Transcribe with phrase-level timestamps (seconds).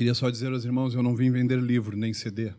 [0.00, 2.54] Queria só dizer aos irmãos, eu não vim vender livro nem CD.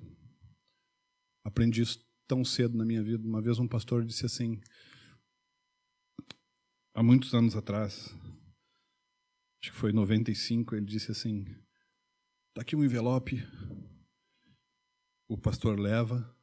[1.44, 3.28] Aprendi isso tão cedo na minha vida.
[3.28, 4.62] Uma vez um pastor disse assim,
[6.94, 8.14] há muitos anos atrás,
[9.60, 11.42] acho que foi em 95, ele disse assim:
[12.50, 13.44] "Está aqui um envelope.
[15.28, 16.38] O pastor leva,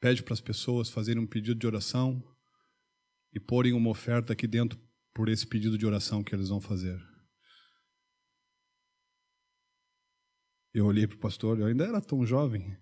[0.00, 2.20] pede para as pessoas fazerem um pedido de oração
[3.32, 4.76] e porem uma oferta aqui dentro
[5.14, 7.13] por esse pedido de oração que eles vão fazer.
[10.74, 12.76] Eu olhei para o pastor, eu ainda era tão jovem.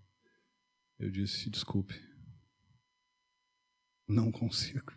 [0.99, 1.95] Eu disse: desculpe,
[4.09, 4.95] não consigo,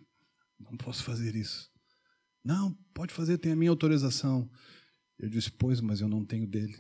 [0.58, 1.70] não posso fazer isso.
[2.42, 4.50] Não, pode fazer, tem a minha autorização.
[5.20, 6.78] Eu disse: pois, mas eu não tenho dele.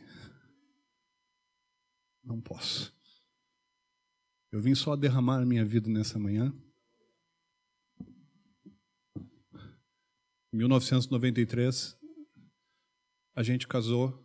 [2.23, 2.95] Não posso.
[4.54, 6.54] Eu vim só derramar a minha vida nessa manhã.
[10.54, 11.98] Em 1993,
[13.36, 14.25] a gente casou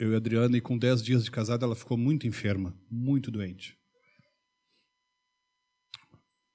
[0.00, 3.30] eu e a Adriana, e com 10 dias de casada ela ficou muito enferma, muito
[3.30, 3.78] doente.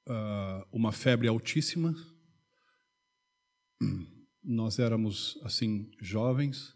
[0.09, 1.93] Uh, uma febre altíssima.
[4.43, 6.75] Nós éramos, assim, jovens,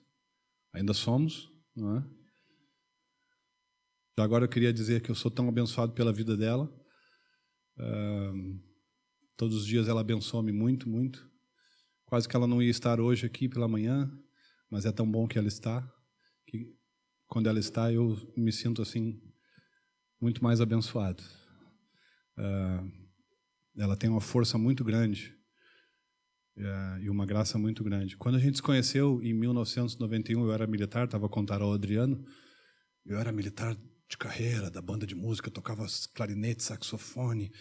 [0.72, 2.20] ainda somos, não é?
[4.20, 6.72] Agora eu queria dizer que eu sou tão abençoado pela vida dela.
[7.80, 8.62] Uh,
[9.36, 11.28] todos os dias ela abençoa-me muito, muito.
[12.06, 14.12] Quase que ela não ia estar hoje aqui pela manhã,
[14.70, 15.82] mas é tão bom que ela está
[16.50, 16.76] que
[17.28, 19.22] quando ela está eu me sinto assim
[20.20, 21.24] muito mais abençoado.
[22.38, 22.92] Uh,
[23.78, 25.34] ela tem uma força muito grande
[26.58, 28.18] uh, e uma graça muito grande.
[28.18, 32.26] Quando a gente se conheceu em 1991, eu era militar, estava a contar ao Adriano.
[33.06, 33.78] Eu era militar
[34.10, 37.52] de carreira, da banda de música, tocava clarinete, saxofone.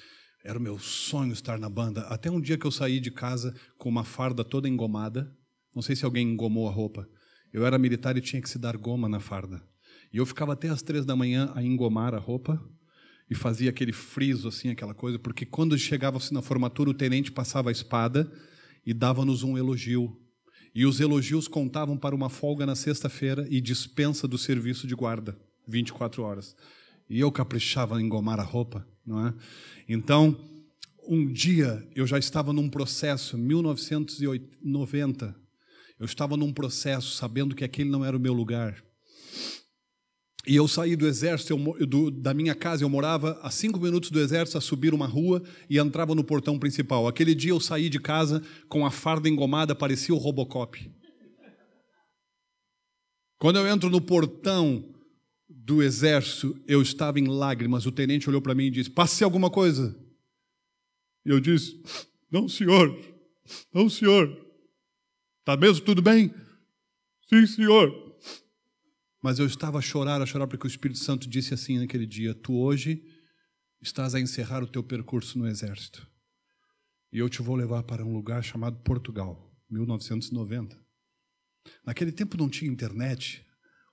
[0.44, 2.03] Era o meu sonho estar na banda.
[2.03, 5.31] Até um dia que eu saí de casa com uma farda toda engomada.
[5.75, 7.09] Não sei se alguém engomou a roupa.
[7.52, 9.62] Eu era militar e tinha que se dar goma na farda.
[10.12, 12.62] E eu ficava até às três da manhã a engomar a roupa
[13.30, 17.69] e fazia aquele friso, assim, aquela coisa, porque quando chegava-se na formatura, o tenente passava
[17.69, 18.31] a espada
[18.84, 20.19] e dava-nos um elogio.
[20.75, 25.38] E os elogios contavam para uma folga na sexta-feira e dispensa do serviço de guarda,
[25.66, 26.56] 24 horas.
[27.08, 29.34] E eu caprichava em engomar a roupa, não é?
[29.88, 30.38] Então,
[31.06, 35.34] um dia eu já estava num processo, 1990,
[35.98, 38.82] eu estava num processo, sabendo que aquele não era o meu lugar.
[40.47, 44.10] E eu saí do exército, eu, do, da minha casa, eu morava a cinco minutos
[44.10, 47.06] do exército, a subir uma rua e entrava no portão principal.
[47.06, 50.91] Aquele dia eu saí de casa com a farda engomada, parecia o Robocop.
[53.38, 54.94] Quando eu entro no portão
[55.48, 57.84] do exército, eu estava em lágrimas.
[57.84, 59.94] O tenente olhou para mim e disse: Passe alguma coisa.
[61.26, 61.78] E eu disse:
[62.31, 62.98] Não, senhor,
[63.72, 64.47] não, senhor.
[65.48, 66.31] Está mesmo tudo bem?
[67.26, 67.91] Sim, senhor.
[69.22, 72.34] Mas eu estava a chorar, a chorar, porque o Espírito Santo disse assim naquele dia:
[72.34, 73.03] Tu hoje
[73.81, 76.06] estás a encerrar o teu percurso no exército.
[77.10, 80.78] E eu te vou levar para um lugar chamado Portugal, 1990.
[81.82, 83.42] Naquele tempo não tinha internet,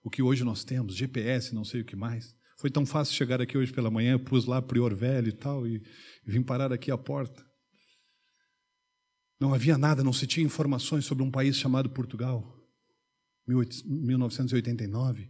[0.04, 2.36] o que hoje nós temos, GPS, não sei o que mais.
[2.58, 5.82] Foi tão fácil chegar aqui hoje pela manhã, pus lá Prior Velho e tal, e
[6.28, 7.45] vim parar aqui à porta.
[9.40, 12.56] Não havia nada, não se tinha informações sobre um país chamado Portugal.
[13.48, 15.30] 1989,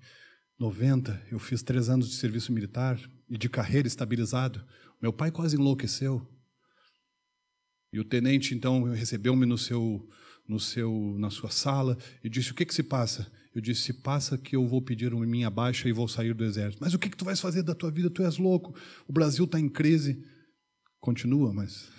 [0.57, 2.99] 90, eu fiz três anos de serviço militar
[3.29, 4.63] e de carreira estabilizado.
[5.01, 6.25] Meu pai quase enlouqueceu.
[7.91, 10.07] E o tenente então recebeu-me no seu,
[10.47, 13.29] no seu, na sua sala e disse: O que que se passa?
[13.53, 16.43] Eu disse: Se passa que eu vou pedir uma minha baixa e vou sair do
[16.43, 16.81] exército.
[16.81, 18.09] Mas o que que tu vais fazer da tua vida?
[18.09, 18.75] Tu és louco.
[19.07, 20.23] O Brasil está em crise.
[20.99, 21.89] Continua, mas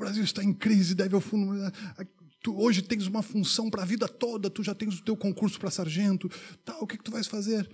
[0.00, 1.54] Brasil está em crise, deve ao fundo.
[2.42, 5.60] Tu hoje tens uma função para a vida toda, tu já tens o teu concurso
[5.60, 6.28] para sargento.
[6.64, 7.70] Tá, o que, que tu vais fazer?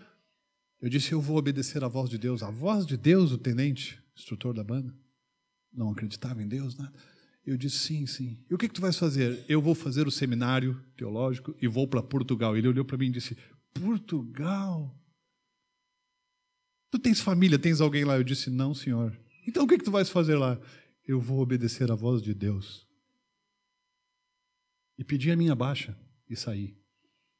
[0.80, 2.42] Eu disse, eu vou obedecer à voz de Deus.
[2.42, 4.94] A voz de Deus, o tenente, instrutor da banda,
[5.72, 6.92] não acreditava em Deus, nada.
[7.46, 8.44] Eu disse, sim, sim.
[8.50, 9.44] E o que, que tu vais fazer?
[9.48, 12.56] Eu vou fazer o seminário teológico e vou para Portugal.
[12.56, 13.36] Ele olhou para mim e disse,
[13.72, 14.92] Portugal?
[16.90, 18.16] Tu tens família, tens alguém lá?
[18.16, 19.16] Eu disse, não, senhor.
[19.46, 20.58] Então o que, que tu vais fazer lá?
[21.06, 22.86] Eu vou obedecer à voz de Deus.
[24.98, 25.96] E pedi a minha baixa
[26.28, 26.76] e saí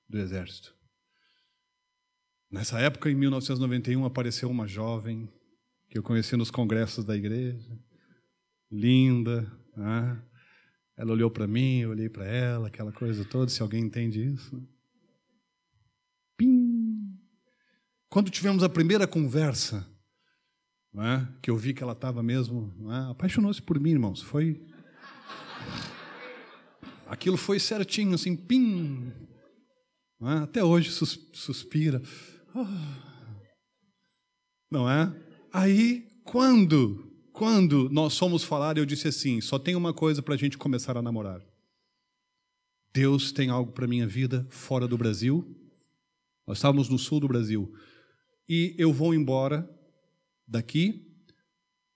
[0.08, 0.74] do exército.
[2.50, 5.28] Nessa época, em 1991, apareceu uma jovem
[5.88, 7.78] que eu conheci nos congressos da igreja,
[8.70, 9.42] linda.
[9.76, 10.22] Né?
[10.96, 14.62] Ela olhou para mim, eu olhei para ela, aquela coisa toda, se alguém entende isso.
[16.36, 17.18] Pim!
[18.08, 19.86] Quando tivemos a primeira conversa,
[21.02, 21.28] é?
[21.42, 22.72] que eu vi que ela estava mesmo.
[22.90, 23.10] É?
[23.10, 24.22] Apaixonou-se por mim, irmãos.
[24.22, 24.62] Foi.
[27.06, 29.12] Aquilo foi certinho, assim, pim.
[30.22, 30.38] É?
[30.42, 32.02] Até hoje sus, suspira.
[32.54, 33.06] Ah.
[34.70, 35.14] Não é?
[35.52, 40.38] Aí, quando, quando nós fomos falar, eu disse assim: só tem uma coisa para a
[40.38, 41.40] gente começar a namorar.
[42.94, 45.46] Deus tem algo para minha vida fora do Brasil.
[46.46, 47.70] Nós estávamos no sul do Brasil.
[48.48, 49.68] E eu vou embora
[50.46, 51.06] daqui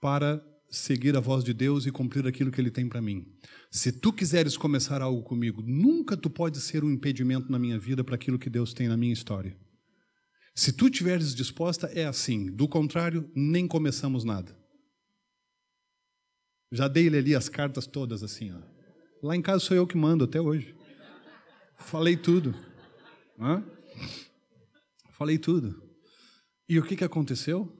[0.00, 3.26] para seguir a voz de Deus e cumprir aquilo que Ele tem para mim.
[3.70, 8.04] Se tu quiseres começar algo comigo, nunca tu pode ser um impedimento na minha vida
[8.04, 9.56] para aquilo que Deus tem na minha história.
[10.54, 12.46] Se tu estiveres disposta, é assim.
[12.46, 14.56] Do contrário, nem começamos nada.
[16.72, 18.52] Já dei-lhe ali as cartas todas assim.
[18.52, 18.60] Ó.
[19.22, 20.74] Lá em casa sou eu que mando até hoje.
[21.78, 22.54] Falei tudo.
[23.38, 23.64] Hã?
[25.10, 25.82] Falei tudo.
[26.68, 27.79] E o que, que aconteceu?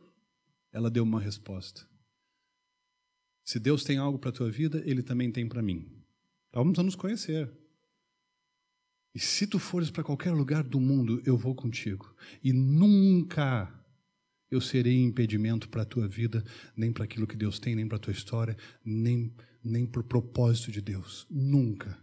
[0.72, 1.88] Ela deu uma resposta.
[3.44, 5.90] Se Deus tem algo para a tua vida, Ele também tem para mim.
[6.52, 7.50] Vamos nos conhecer.
[9.14, 12.14] E se tu fores para qualquer lugar do mundo, eu vou contigo.
[12.42, 13.72] E nunca
[14.50, 16.44] eu serei impedimento para a tua vida,
[16.76, 20.04] nem para aquilo que Deus tem, nem para a tua história, nem, nem para o
[20.04, 21.26] propósito de Deus.
[21.30, 21.98] Nunca.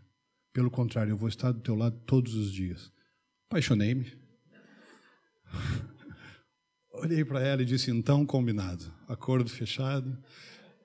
[0.53, 2.91] Pelo contrário, eu vou estar do teu lado todos os dias.
[3.49, 4.13] Apaixonei-me.
[6.99, 8.91] Olhei para ela e disse: então, combinado.
[9.07, 10.17] Acordo fechado.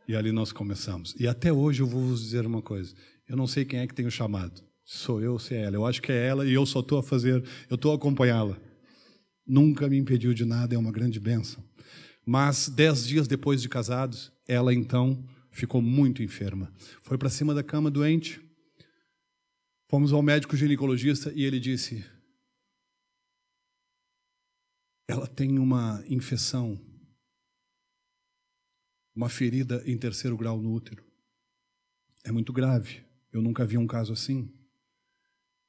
[0.06, 1.14] E ali nós começamos.
[1.18, 2.94] E até hoje eu vou vos dizer uma coisa:
[3.28, 4.62] eu não sei quem é que tem o chamado.
[4.84, 5.76] Sou eu ou se é ela.
[5.76, 8.58] Eu acho que é ela e eu só estou a fazer, eu estou a acompanhá-la.
[9.46, 11.64] Nunca me impediu de nada, é uma grande bênção.
[12.26, 16.70] Mas dez dias depois de casados, ela então ficou muito enferma.
[17.02, 18.40] Foi para cima da cama doente.
[19.88, 22.04] Fomos ao médico ginecologista e ele disse:
[25.08, 26.80] ela tem uma infecção
[29.14, 31.04] uma ferida em terceiro grau no útero.
[32.24, 33.04] É muito grave.
[33.32, 34.50] Eu nunca vi um caso assim.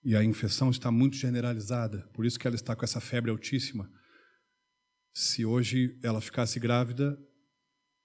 [0.03, 3.89] E a infecção está muito generalizada, por isso que ela está com essa febre altíssima.
[5.13, 7.17] Se hoje ela ficasse grávida,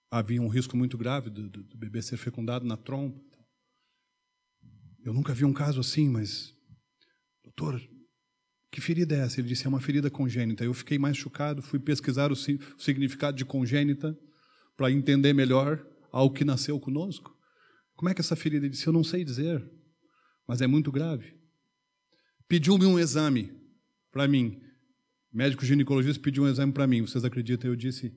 [0.08, 3.20] havia um risco muito grave do, do, do bebê ser fecundado na trompa.
[5.04, 6.54] Eu nunca vi um caso assim, mas,
[7.42, 7.80] doutor,
[8.70, 9.40] que ferida é essa?
[9.40, 10.64] Ele disse, é uma ferida congênita.
[10.64, 14.16] Eu fiquei mais chocado, fui pesquisar o, significado de congênita
[14.76, 17.36] para entender melhor algo que nasceu conosco?
[17.96, 18.66] Como é que essa ferida?
[18.66, 19.64] Ele disse: Eu não sei dizer,
[20.46, 21.34] mas é muito grave.
[22.46, 23.52] Pediu-me um exame
[24.12, 24.60] para mim.
[25.32, 27.02] O médico ginecologista pediu um exame para mim.
[27.02, 27.68] Vocês acreditam?
[27.68, 28.14] Eu disse: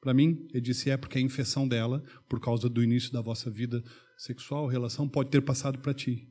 [0.00, 0.46] Para mim?
[0.50, 3.82] Ele disse: É porque a infecção dela, por causa do início da vossa vida
[4.16, 6.30] sexual, relação, pode ter passado para ti.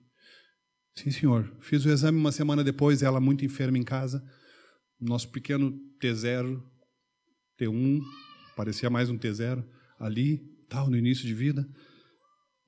[0.95, 1.51] Sim, senhor.
[1.59, 4.23] Fiz o exame uma semana depois, ela muito enferma em casa.
[4.99, 6.61] Nosso pequeno T0,
[7.59, 8.01] T1,
[8.55, 9.67] parecia mais um T0
[9.99, 10.37] ali,
[10.69, 11.67] tal, no início de vida.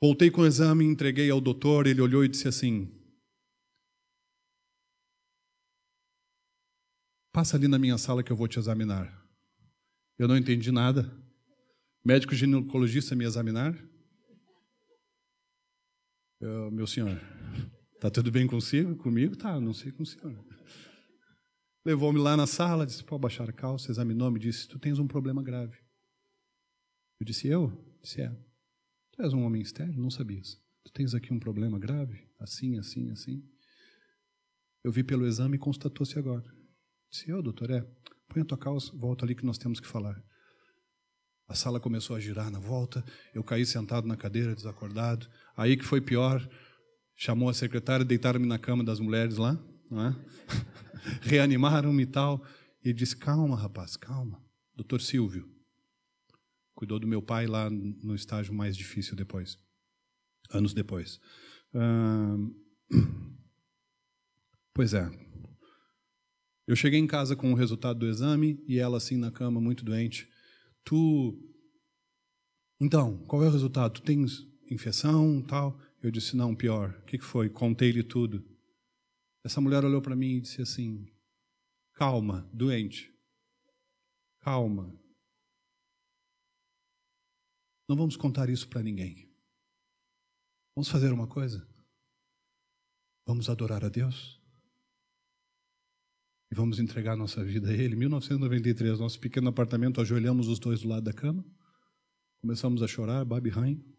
[0.02, 2.92] Voltei com o exame, entreguei ao doutor, ele olhou e disse assim:
[7.32, 9.12] Passa ali na minha sala que eu vou te examinar.
[10.18, 11.12] Eu não entendi nada.
[12.04, 13.78] Médico ginecologista me examinar?
[16.40, 17.20] Eu, meu senhor,
[18.10, 18.96] tá tudo bem consigo?
[18.98, 19.36] Comigo?
[19.36, 20.46] Tá, não sei com o senhor.
[21.86, 25.08] Levou-me lá na sala, disse: pode baixar a calça, examinou, me disse: Tu tens um
[25.08, 25.78] problema grave.
[27.20, 27.72] Eu disse: Eu?
[28.02, 28.30] Disse: É.
[29.12, 30.00] Tu és um homem estéreo?
[30.00, 30.60] Não sabias.
[30.84, 32.28] Tu tens aqui um problema grave?
[32.40, 33.44] Assim, assim, assim.
[34.84, 36.46] Eu vi pelo exame e constatou-se agora.
[37.12, 37.82] Disse: Eu, doutor, é.
[38.28, 40.22] Põe a tua calça, volta ali que nós temos que falar.
[41.48, 45.30] A sala começou a girar na volta, eu caí sentado na cadeira, desacordado.
[45.56, 46.42] Aí que foi pior,
[47.16, 49.60] chamou a secretária, deitaram-me na cama das mulheres lá,
[49.92, 50.16] é?
[51.22, 52.44] reanimaram-me e tal.
[52.84, 54.44] E disse: Calma, rapaz, calma.
[54.76, 55.50] Doutor Silvio,
[56.76, 59.58] cuidou do meu pai lá no estágio mais difícil depois,
[60.52, 61.20] anos depois.
[64.74, 65.10] pois é.
[66.68, 69.86] Eu cheguei em casa com o resultado do exame e ela assim na cama, muito
[69.86, 70.28] doente.
[70.84, 71.40] Tu.
[72.82, 73.94] Então, qual é o resultado?
[73.94, 75.80] Tu tens infecção tal?
[76.06, 76.92] Eu disse: Não, pior.
[77.00, 77.50] O que foi?
[77.50, 78.48] Contei-lhe tudo.
[79.44, 81.12] Essa mulher olhou para mim e disse assim:
[81.96, 83.12] Calma, doente.
[84.40, 84.96] Calma.
[87.90, 89.28] Não vamos contar isso para ninguém.
[90.76, 91.68] Vamos fazer uma coisa?
[93.26, 94.40] Vamos adorar a Deus?
[96.52, 97.96] E vamos entregar nossa vida a Ele.
[97.96, 101.44] 1993, nosso pequeno apartamento, ajoelhamos os dois do lado da cama.
[102.42, 103.95] Começamos a chorar, Babi Rain.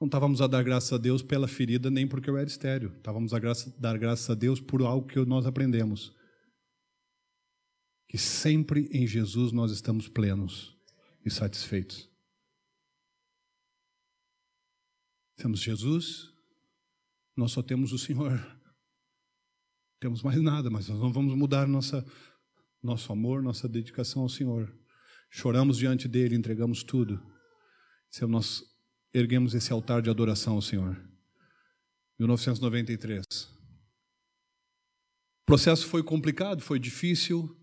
[0.00, 2.94] Não estávamos a dar graças a Deus pela ferida, nem porque eu era estéreo.
[2.96, 6.14] Estávamos a graça, dar graças a Deus por algo que nós aprendemos.
[8.06, 10.76] Que sempre em Jesus nós estamos plenos
[11.24, 12.10] e satisfeitos.
[15.36, 16.30] Temos Jesus,
[17.34, 18.38] nós só temos o Senhor.
[19.98, 22.04] temos mais nada, mas nós não vamos mudar nossa,
[22.82, 24.74] nosso amor, nossa dedicação ao Senhor.
[25.30, 27.20] Choramos diante dele, entregamos tudo.
[28.10, 28.62] Se nós
[29.18, 30.94] erguemos esse altar de adoração ao Senhor.
[32.18, 33.24] 1993.
[35.42, 37.56] O processo foi complicado, foi difícil,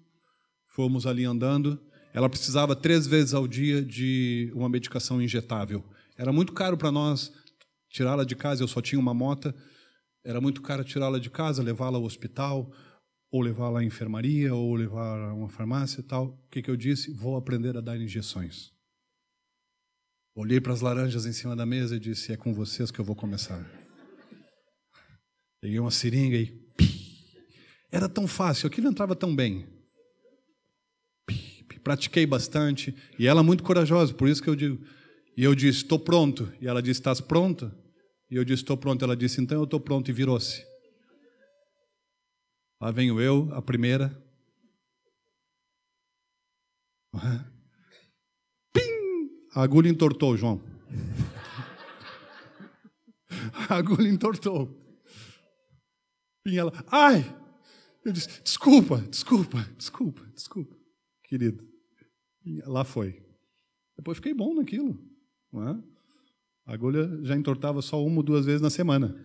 [0.68, 1.80] fomos ali andando.
[2.14, 5.84] Ela precisava três vezes ao dia de uma medicação injetável.
[6.18, 7.32] Era muito caro para nós
[7.90, 9.56] tirá-la de casa, eu só tinha uma mota.
[10.24, 12.72] Era muito caro tirá-la de casa, levá-la ao hospital,
[13.32, 16.28] ou levá-la à enfermaria, ou levar a uma farmácia e tal.
[16.28, 17.12] O que, que eu disse?
[17.12, 18.74] Vou aprender a dar injeções.
[20.36, 23.06] Olhei para as laranjas em cima da mesa e disse: É com vocês que eu
[23.06, 23.64] vou começar.
[25.62, 26.64] Peguei uma seringa e.
[27.92, 29.68] Era tão fácil, aquilo entrava tão bem.
[31.84, 32.96] Pratiquei bastante.
[33.20, 34.84] E ela muito corajosa, por isso que eu digo.
[35.38, 36.52] E eu disse: Estou pronto.
[36.60, 37.72] E ela disse: Estás pronto?
[38.32, 39.04] E eu disse: Estou pronto.
[39.04, 40.10] Ela disse: Então eu estou pronto.
[40.10, 40.66] E virou-se.
[42.82, 44.10] Lá venho eu, a primeira.
[47.12, 47.53] Pim!
[49.56, 50.62] A agulha entortou, João.
[53.70, 54.76] A agulha entortou.
[56.44, 56.74] Pim, ela.
[56.88, 57.24] Ai!
[58.04, 60.76] Eu disse: Desculpa, desculpa, desculpa, desculpa,
[61.24, 61.64] querido.
[62.46, 63.24] E lá foi.
[63.96, 65.00] Depois fiquei bom naquilo.
[65.52, 65.84] Não é?
[66.66, 69.16] A agulha já entortava só uma ou duas vezes na semana.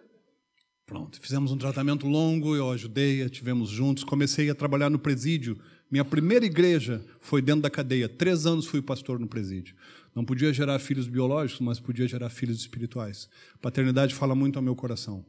[0.84, 5.58] Pronto, fizemos um tratamento longo, eu ajudei, tivemos juntos, comecei a trabalhar no presídio.
[5.90, 8.08] Minha primeira igreja foi dentro da cadeia.
[8.08, 9.76] Três anos fui pastor no presídio.
[10.14, 13.28] Não podia gerar filhos biológicos, mas podia gerar filhos espirituais.
[13.60, 15.24] Paternidade fala muito ao meu coração.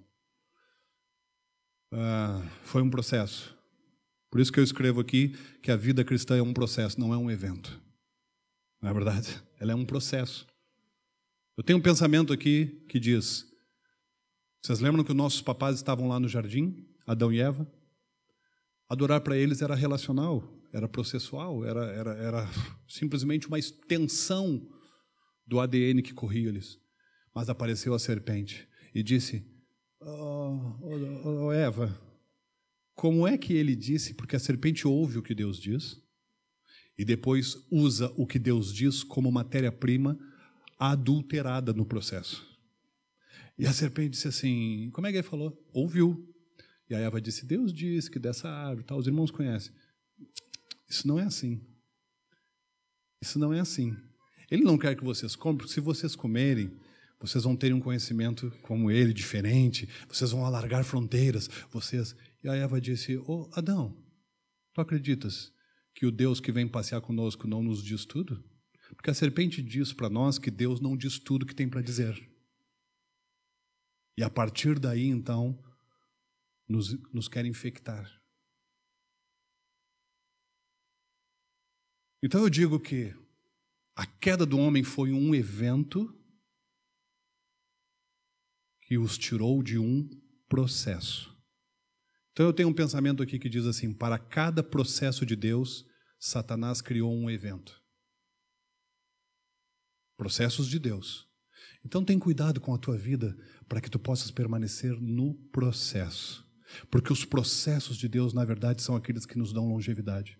[1.91, 3.55] Ah, foi um processo.
[4.29, 7.17] Por isso que eu escrevo aqui que a vida cristã é um processo, não é
[7.17, 7.79] um evento.
[8.81, 9.41] Não é verdade?
[9.59, 10.45] Ela é um processo.
[11.55, 13.47] Eu tenho um pensamento aqui que diz:
[14.61, 17.65] vocês lembram que os nossos papás estavam lá no jardim, Adão e Eva?
[18.89, 22.49] Adorar para eles era relacional, era processual, era, era, era
[22.87, 24.65] simplesmente uma extensão
[25.45, 26.77] do ADN que corria eles.
[27.33, 29.45] Mas apareceu a serpente e disse:
[30.01, 31.99] oh, oh, oh, Eva,
[32.95, 34.13] como é que ele disse?
[34.13, 36.01] Porque a serpente ouve o que Deus diz
[36.97, 40.17] e depois usa o que Deus diz como matéria-prima
[40.79, 42.45] adulterada no processo.
[43.57, 45.55] E a serpente disse assim: Como é que ele falou?
[45.73, 46.33] Ouviu.
[46.89, 49.73] E a Eva disse: Deus disse que dessa árvore, tal, os irmãos conhecem.
[50.89, 51.61] Isso não é assim.
[53.21, 53.95] Isso não é assim.
[54.49, 56.71] Ele não quer que vocês comam, porque se vocês comerem,
[57.19, 62.15] vocês vão ter um conhecimento como ele, diferente, vocês vão alargar fronteiras, vocês.
[62.43, 63.97] E a Eva disse: oh, Adão,
[64.73, 65.51] tu acreditas
[65.93, 68.43] que o Deus que vem passear conosco não nos diz tudo?
[68.95, 72.17] Porque a serpente diz para nós que Deus não diz tudo que tem para dizer.
[74.17, 75.61] E a partir daí, então,
[76.67, 78.11] nos, nos quer infectar.
[82.21, 83.13] Então eu digo que
[83.95, 86.13] a queda do homem foi um evento
[88.81, 90.09] que os tirou de um
[90.47, 91.35] processo.
[92.31, 95.85] Então eu tenho um pensamento aqui que diz assim: para cada processo de Deus,
[96.19, 97.81] Satanás criou um evento.
[100.15, 101.27] Processos de Deus.
[101.85, 106.46] Então tem cuidado com a tua vida para que tu possas permanecer no processo.
[106.89, 110.37] Porque os processos de Deus, na verdade, são aqueles que nos dão longevidade.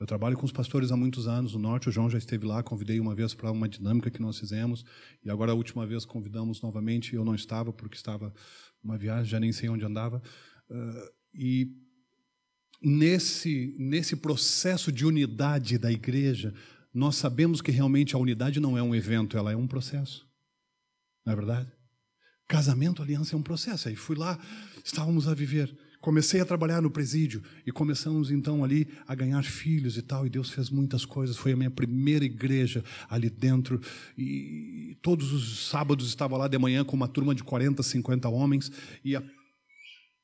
[0.00, 2.62] Eu trabalho com os pastores há muitos anos no norte, o João já esteve lá,
[2.62, 4.82] convidei uma vez para uma dinâmica que nós fizemos,
[5.22, 8.32] e agora a última vez convidamos novamente, eu não estava porque estava
[8.82, 10.22] uma viagem, já nem sei onde andava.
[10.70, 11.70] Uh, e
[12.80, 16.54] nesse, nesse processo de unidade da igreja,
[16.94, 20.26] nós sabemos que realmente a unidade não é um evento, ela é um processo.
[21.26, 21.70] Não é verdade?
[22.50, 23.88] Casamento, aliança é um processo.
[23.88, 24.36] Aí fui lá,
[24.84, 25.72] estávamos a viver.
[26.00, 30.26] Comecei a trabalhar no presídio e começamos então ali a ganhar filhos e tal.
[30.26, 31.36] E Deus fez muitas coisas.
[31.36, 33.80] Foi a minha primeira igreja ali dentro.
[34.18, 38.72] E todos os sábados estava lá de manhã com uma turma de 40, 50 homens.
[39.04, 39.22] E a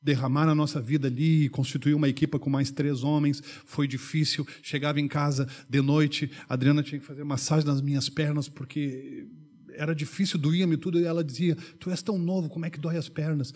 [0.02, 4.44] derramar a nossa vida ali, constituir uma equipa com mais três homens, foi difícil.
[4.64, 9.28] Chegava em casa de noite, a Adriana tinha que fazer massagem nas minhas pernas, porque
[9.76, 12.96] era difícil, doía-me tudo, e ela dizia, tu és tão novo, como é que dói
[12.96, 13.52] as pernas?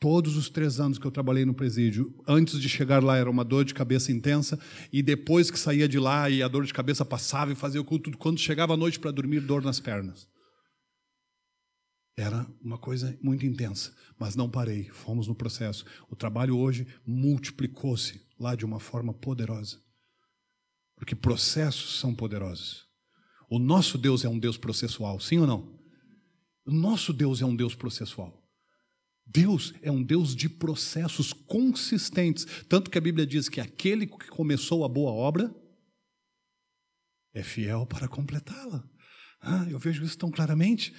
[0.00, 3.44] Todos os três anos que eu trabalhei no presídio, antes de chegar lá era uma
[3.44, 4.58] dor de cabeça intensa,
[4.92, 7.84] e depois que saía de lá e a dor de cabeça passava e fazia o
[7.84, 10.26] culto, quando chegava à noite para dormir, dor nas pernas.
[12.16, 15.84] Era uma coisa muito intensa, mas não parei, fomos no processo.
[16.10, 19.78] O trabalho hoje multiplicou-se lá de uma forma poderosa.
[20.96, 22.91] Porque processos são poderosos.
[23.52, 25.78] O nosso Deus é um Deus processual, sim ou não?
[26.64, 28.42] O nosso Deus é um Deus processual.
[29.26, 32.46] Deus é um Deus de processos consistentes.
[32.66, 35.54] Tanto que a Bíblia diz que aquele que começou a boa obra
[37.34, 38.88] é fiel para completá-la.
[39.38, 40.94] Ah, eu vejo isso tão claramente.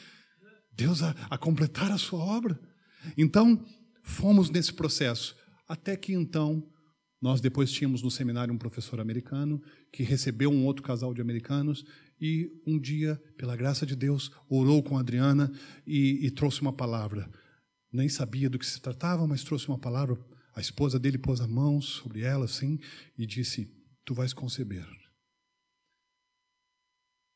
[0.72, 2.62] Deus a, a completar a sua obra.
[3.18, 3.66] Então,
[4.04, 5.36] fomos nesse processo.
[5.68, 6.64] Até que então,
[7.20, 9.60] nós depois tínhamos no seminário um professor americano
[9.92, 11.84] que recebeu um outro casal de americanos
[12.24, 15.52] e um dia, pela graça de Deus, orou com Adriana
[15.86, 17.30] e, e trouxe uma palavra.
[17.92, 20.18] Nem sabia do que se tratava, mas trouxe uma palavra.
[20.56, 22.80] A esposa dele pôs a mão sobre ela assim
[23.18, 23.70] e disse:
[24.06, 24.88] Tu vais conceber.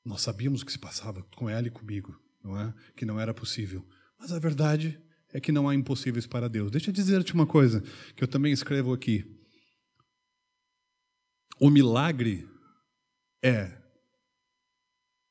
[0.05, 2.73] Nós sabíamos o que se passava com ela e comigo, não é?
[2.95, 3.85] Que não era possível.
[4.17, 4.97] Mas a verdade
[5.33, 6.71] é que não há impossíveis para Deus.
[6.71, 7.83] Deixa eu dizer-te uma coisa
[8.15, 9.37] que eu também escrevo aqui.
[11.59, 12.47] O milagre
[13.43, 13.85] é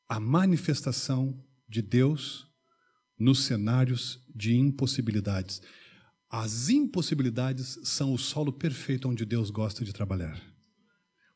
[0.08, 2.46] a manifestação de Deus
[3.18, 5.60] nos cenários de impossibilidades.
[6.28, 10.40] As impossibilidades são o solo perfeito onde Deus gosta de trabalhar.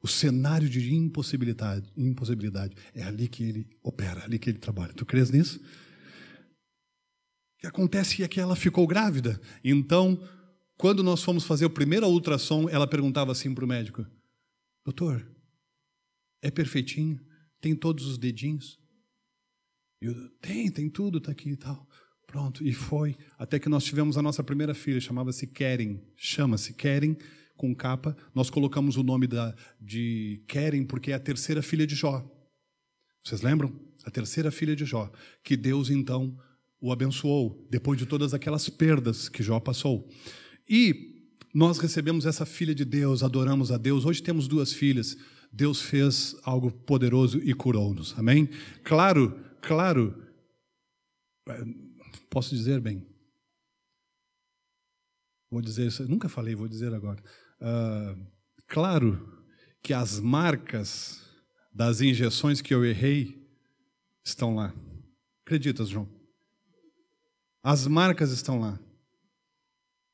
[0.03, 4.95] O cenário de impossibilidade, impossibilidade é ali que ele opera, ali que ele trabalha.
[4.95, 5.59] Tu crês nisso?
[5.59, 9.39] O que acontece é que ela ficou grávida.
[9.63, 10.19] Então,
[10.79, 14.07] quando nós fomos fazer o primeiro ultrassom, ela perguntava assim para o médico:
[14.83, 15.27] Doutor,
[16.41, 17.21] é perfeitinho?
[17.61, 18.79] Tem todos os dedinhos?
[20.01, 21.87] Eu, tem, tem tudo, está aqui e tal.
[22.27, 23.17] Pronto, e foi.
[23.39, 26.01] Até que nós tivemos a nossa primeira filha, chamava-se Keren.
[26.17, 27.17] Chama-se Keren
[27.57, 28.17] com capa.
[28.35, 32.25] Nós colocamos o nome da, de Keren porque é a terceira filha de Jó.
[33.25, 33.79] Vocês lembram?
[34.05, 35.11] A terceira filha de Jó.
[35.45, 36.37] Que Deus então
[36.81, 40.09] o abençoou, depois de todas aquelas perdas que Jó passou.
[40.69, 44.05] E nós recebemos essa filha de Deus, adoramos a Deus.
[44.05, 45.17] Hoje temos duas filhas.
[45.53, 48.17] Deus fez algo poderoso e curou-nos.
[48.19, 48.49] Amém?
[48.85, 50.15] Claro, claro.
[52.29, 53.07] Posso dizer bem?
[55.51, 57.21] Vou dizer isso, nunca falei, vou dizer agora.
[57.61, 58.27] Uh,
[58.69, 59.45] claro
[59.83, 61.21] que as marcas
[61.73, 63.45] das injeções que eu errei
[64.25, 64.73] estão lá.
[65.45, 66.09] Acreditas, João?
[67.63, 68.79] As marcas estão lá.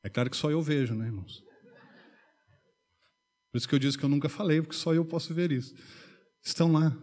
[0.03, 1.44] É claro que só eu vejo, né, irmãos?
[3.50, 5.74] Por isso que eu disse que eu nunca falei, porque só eu posso ver isso.
[6.42, 6.96] Estão lá.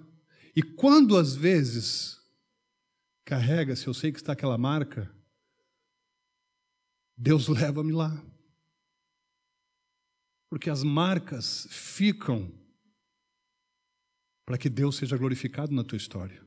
[0.56, 2.20] E quando às vezes
[3.26, 5.14] carrega-se, eu sei que está aquela marca,
[7.18, 8.24] Deus leva-me lá.
[10.50, 12.52] Porque as marcas ficam
[14.46, 16.46] para que Deus seja glorificado na tua história.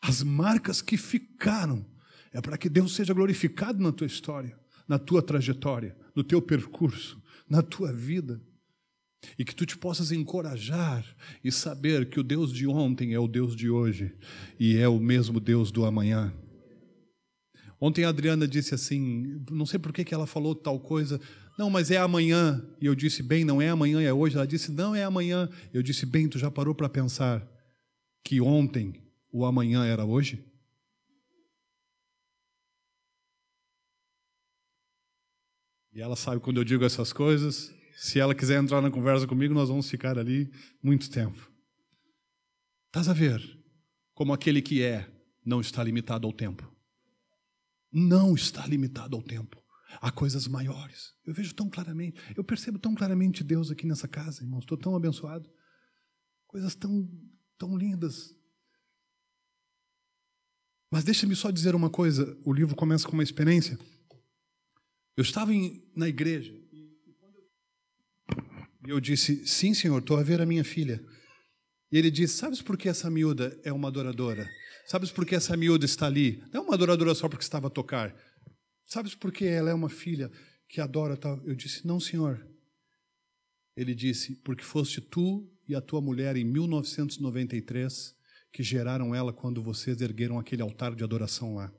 [0.00, 1.84] As marcas que ficaram
[2.32, 7.20] é para que Deus seja glorificado na tua história, na tua trajetória, no teu percurso,
[7.50, 8.40] na tua vida.
[9.38, 11.04] E que tu te possas encorajar
[11.44, 14.14] e saber que o Deus de ontem é o Deus de hoje
[14.58, 16.32] e é o mesmo Deus do amanhã.
[17.78, 21.20] Ontem a Adriana disse assim, não sei por que, que ela falou tal coisa,
[21.58, 22.66] não, mas é amanhã.
[22.80, 24.36] E eu disse, bem, não é amanhã, é hoje.
[24.36, 25.48] Ela disse, não, é amanhã.
[25.74, 27.46] Eu disse, bem, tu já parou para pensar
[28.24, 28.94] que ontem
[29.30, 30.42] o amanhã era hoje?
[35.92, 37.72] E ela sabe quando eu digo essas coisas.
[37.96, 40.50] Se ela quiser entrar na conversa comigo, nós vamos ficar ali
[40.82, 41.50] muito tempo.
[42.86, 43.40] Estás a ver
[44.14, 45.10] como aquele que é
[45.44, 46.70] não está limitado ao tempo?
[47.92, 49.60] Não está limitado ao tempo
[50.00, 51.14] há coisas maiores.
[51.24, 54.60] Eu vejo tão claramente, eu percebo tão claramente Deus aqui nessa casa, irmãos.
[54.60, 55.48] Estou tão abençoado.
[56.46, 57.08] Coisas tão,
[57.58, 58.34] tão lindas.
[60.90, 63.78] Mas deixa-me só dizer uma coisa: o livro começa com uma experiência.
[65.20, 66.50] Eu estava em, na igreja
[68.86, 70.98] e eu disse: Sim, senhor, estou a ver a minha filha.
[71.92, 74.48] E ele disse: Sabes por que essa miúda é uma adoradora?
[74.86, 76.42] Sabes por que essa miúda está ali?
[76.50, 78.16] Não é uma adoradora só porque estava a tocar.
[78.86, 80.32] Sabes por que ela é uma filha
[80.66, 81.38] que adora tal?
[81.44, 82.42] Eu disse: Não, senhor.
[83.76, 88.16] Ele disse: Porque foste tu e a tua mulher em 1993
[88.50, 91.70] que geraram ela quando vocês ergueram aquele altar de adoração lá.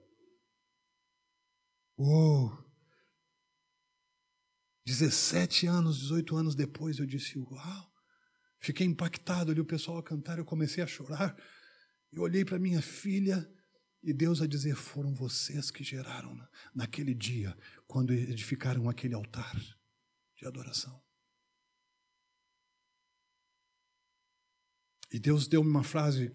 [1.97, 2.70] Uou!
[4.85, 7.91] 17 anos, 18 anos depois, eu disse: Uau!
[8.59, 11.35] Fiquei impactado ali, o pessoal a cantar, eu comecei a chorar.
[12.11, 13.47] Eu olhei para minha filha
[14.03, 16.37] e Deus a dizer: foram vocês que geraram
[16.73, 19.55] naquele dia, quando edificaram aquele altar
[20.37, 21.01] de adoração.
[25.11, 26.31] E Deus deu-me uma frase,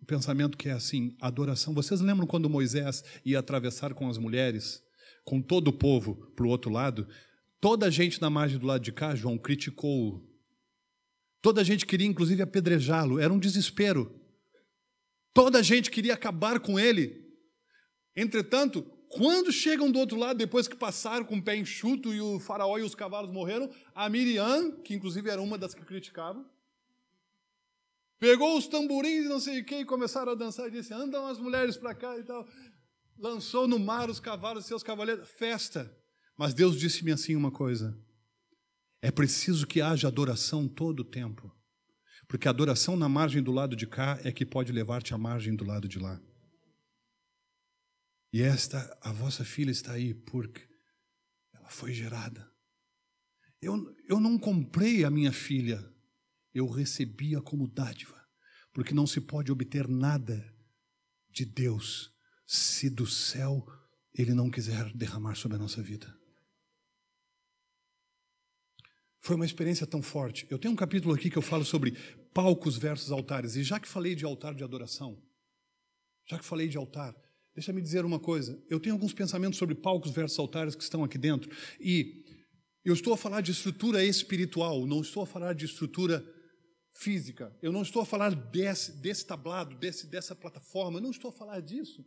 [0.00, 1.74] um pensamento que é assim: adoração.
[1.74, 4.82] Vocês lembram quando Moisés ia atravessar com as mulheres,
[5.24, 7.08] com todo o povo para o outro lado?
[7.60, 10.24] Toda a gente na margem do lado de cá, João, criticou-o.
[11.40, 13.18] Toda a gente queria, inclusive, apedrejá-lo.
[13.18, 14.14] Era um desespero.
[15.32, 17.24] Toda a gente queria acabar com ele.
[18.14, 22.38] Entretanto, quando chegam do outro lado, depois que passaram com o pé enxuto e o
[22.38, 26.44] faraó e os cavalos morreram, a Miriam, que inclusive era uma das que criticavam,
[28.18, 31.26] pegou os tamborins e não sei o que e começaram a dançar e disse: andam
[31.26, 32.46] as mulheres para cá e tal.
[33.16, 35.90] Lançou no mar os cavalos e seus cavaleiros, festa.
[36.38, 38.00] Mas Deus disse-me assim uma coisa:
[39.02, 41.52] é preciso que haja adoração todo o tempo,
[42.28, 45.56] porque a adoração na margem do lado de cá é que pode levar-te à margem
[45.56, 46.22] do lado de lá.
[48.32, 50.68] E esta, a vossa filha está aí porque
[51.52, 52.48] ela foi gerada.
[53.60, 55.84] Eu, eu não comprei a minha filha,
[56.54, 58.22] eu recebi-a como dádiva,
[58.72, 60.54] porque não se pode obter nada
[61.30, 62.14] de Deus
[62.46, 63.66] se do céu
[64.14, 66.17] Ele não quiser derramar sobre a nossa vida.
[69.28, 70.46] Foi uma experiência tão forte.
[70.48, 71.92] Eu tenho um capítulo aqui que eu falo sobre
[72.32, 75.22] palcos versus altares, e já que falei de altar de adoração,
[76.26, 77.14] já que falei de altar,
[77.54, 78.56] Deixa me dizer uma coisa.
[78.70, 81.50] Eu tenho alguns pensamentos sobre palcos versus altares que estão aqui dentro.
[81.80, 82.24] E
[82.84, 86.24] eu estou a falar de estrutura espiritual, não estou a falar de estrutura
[86.94, 87.52] física.
[87.60, 90.98] Eu não estou a falar desse, desse tablado, desse, dessa plataforma.
[90.98, 92.06] Eu não estou a falar disso.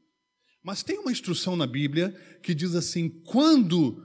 [0.63, 4.01] Mas tem uma instrução na Bíblia que diz assim: quando,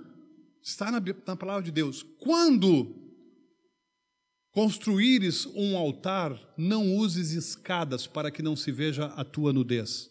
[0.60, 3.05] está na, na palavra de Deus, quando
[4.56, 10.10] construíres um altar, não uses escadas para que não se veja a tua nudez.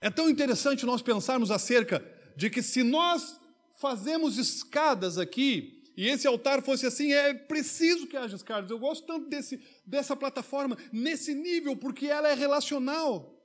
[0.00, 2.04] É tão interessante nós pensarmos acerca
[2.36, 3.38] de que se nós
[3.76, 8.68] fazemos escadas aqui, e esse altar fosse assim, é preciso que haja escadas.
[8.68, 13.40] Eu gosto tanto desse, dessa plataforma, nesse nível, porque ela é relacional.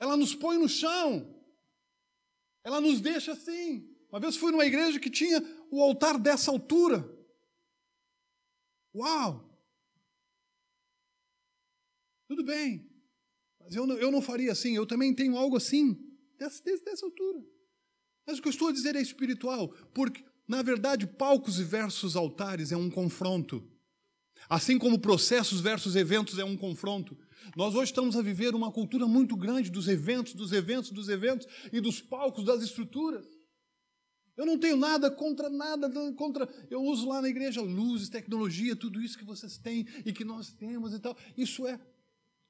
[0.00, 1.38] Ela nos põe no chão.
[2.64, 3.94] Ela nos deixa assim.
[4.16, 7.06] Uma vez fui numa igreja que tinha o altar dessa altura.
[8.94, 9.46] Uau!
[12.26, 12.90] Tudo bem.
[13.60, 15.94] Mas eu não, eu não faria assim, eu também tenho algo assim,
[16.38, 17.44] dessa, dessa altura.
[18.26, 22.72] Mas o que eu estou a dizer é espiritual, porque, na verdade, palcos versus altares
[22.72, 23.70] é um confronto.
[24.48, 27.18] Assim como processos versus eventos é um confronto.
[27.54, 31.46] Nós hoje estamos a viver uma cultura muito grande dos eventos, dos eventos, dos eventos
[31.70, 33.35] e dos palcos, das estruturas.
[34.36, 36.48] Eu não tenho nada contra nada, contra.
[36.70, 40.52] Eu uso lá na igreja luzes, tecnologia, tudo isso que vocês têm e que nós
[40.52, 41.16] temos e tal.
[41.36, 41.80] Isso é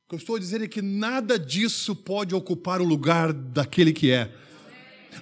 [0.07, 3.93] o que eu estou a dizer é que nada disso pode ocupar o lugar daquele
[3.93, 4.33] que é.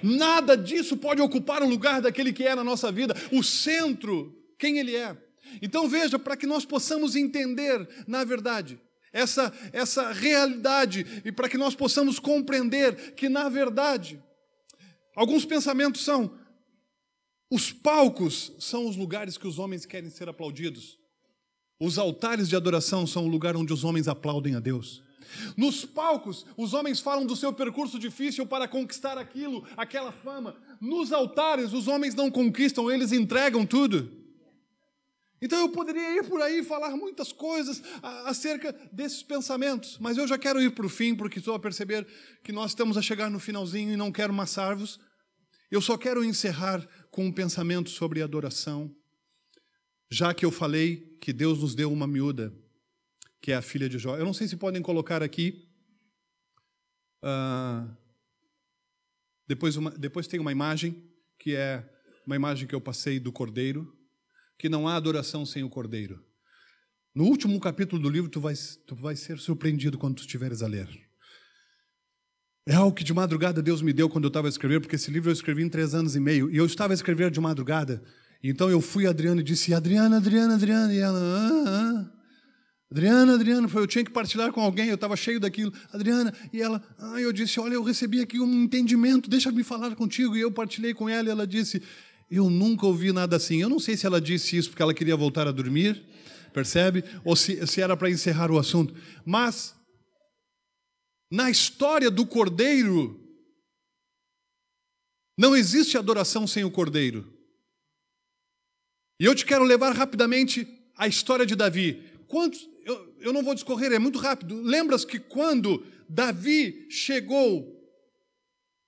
[0.03, 4.77] Nada disso pode ocupar o lugar daquele que é na nossa vida, o centro, quem
[4.77, 5.17] ele é.
[5.59, 8.79] Então veja, para que nós possamos entender, na verdade,
[9.11, 14.21] essa, essa realidade e para que nós possamos compreender que, na verdade,
[15.15, 16.37] alguns pensamentos são:
[17.49, 20.97] os palcos são os lugares que os homens querem ser aplaudidos.
[21.79, 25.03] Os altares de adoração são o lugar onde os homens aplaudem a Deus.
[25.57, 30.55] Nos palcos, os homens falam do seu percurso difícil para conquistar aquilo, aquela fama.
[30.79, 34.11] Nos altares, os homens não conquistam, eles entregam tudo.
[35.41, 37.83] Então eu poderia ir por aí falar muitas coisas
[38.25, 42.07] acerca desses pensamentos, mas eu já quero ir para o fim, porque estou a perceber
[42.43, 44.99] que nós estamos a chegar no finalzinho e não quero massar-vos.
[45.71, 48.95] Eu só quero encerrar com um pensamento sobre adoração
[50.09, 52.53] já que eu falei que Deus nos deu uma miúda,
[53.41, 54.17] que é a filha de Jó.
[54.17, 55.67] Eu não sei se podem colocar aqui.
[57.23, 57.95] Uh,
[59.47, 61.03] depois, uma, depois tem uma imagem,
[61.39, 61.87] que é
[62.25, 63.93] uma imagem que eu passei do cordeiro,
[64.57, 66.23] que não há adoração sem o cordeiro.
[67.13, 70.67] No último capítulo do livro, tu vais, tu vais ser surpreendido quando tu estiveres a
[70.67, 71.04] ler.
[72.67, 75.11] É algo que de madrugada Deus me deu quando eu estava a escrever, porque esse
[75.11, 78.01] livro eu escrevi em três anos e meio, e eu estava a escrever de madrugada,
[78.43, 80.93] então eu fui a Adriana e disse: Adriana, Adriana, Adriana.
[80.93, 82.11] E ela, ah, ah.
[82.91, 85.73] Adriana, Adriana, eu tinha que partilhar com alguém, eu estava cheio daquilo.
[85.91, 90.35] Adriana, e ela, ah, eu disse: Olha, eu recebi aqui um entendimento, deixa-me falar contigo.
[90.35, 91.81] E eu partilhei com ela e ela disse:
[92.29, 93.61] Eu nunca ouvi nada assim.
[93.61, 96.03] Eu não sei se ela disse isso porque ela queria voltar a dormir,
[96.53, 97.03] percebe?
[97.23, 98.93] Ou se, se era para encerrar o assunto.
[99.25, 99.74] Mas,
[101.35, 103.19] na história do cordeiro,
[105.37, 107.29] não existe adoração sem o cordeiro.
[109.19, 112.01] E eu te quero levar rapidamente à história de Davi.
[112.27, 114.61] Quantos, eu, eu não vou discorrer, é muito rápido.
[114.61, 117.83] Lembras que quando Davi chegou,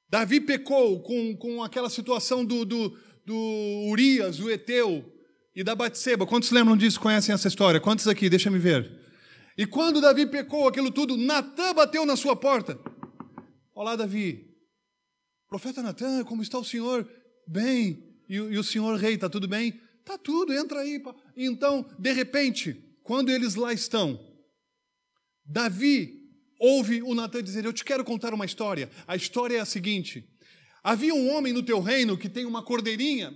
[0.10, 5.14] Davi pecou com, com aquela situação do, do, do Urias, o Eteu,
[5.54, 6.26] e da Batseba.
[6.26, 7.82] Quantos lembram disso, conhecem essa história?
[7.82, 8.30] Quantos aqui?
[8.30, 8.97] Deixa me ver.
[9.58, 12.80] E quando Davi pecou aquilo tudo, Natã bateu na sua porta.
[13.74, 14.56] Olá, Davi.
[15.50, 17.10] Profeta Natã, como está o senhor?
[17.48, 18.04] Bem.
[18.30, 19.82] E, e o senhor rei, está tudo bem?
[20.06, 21.02] Tá tudo, entra aí.
[21.36, 24.20] Então, de repente, quando eles lá estão,
[25.44, 28.92] Davi ouve o Natan dizer: Eu te quero contar uma história.
[29.08, 30.24] A história é a seguinte:
[30.84, 33.34] havia um homem no teu reino que tem uma cordeirinha,